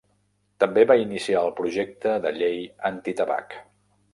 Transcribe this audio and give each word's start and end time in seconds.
També 0.63 0.85
va 0.91 0.95
iniciar 1.01 1.43
el 1.49 1.53
projecte 1.61 2.17
de 2.27 2.35
llei 2.39 2.59
antitabac. 2.93 3.59